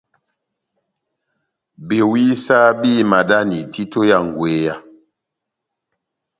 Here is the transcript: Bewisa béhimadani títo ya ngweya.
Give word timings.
Bewisa 1.87 2.57
béhimadani 2.81 3.59
títo 3.73 3.99
ya 4.09 4.17
ngweya. 4.25 4.75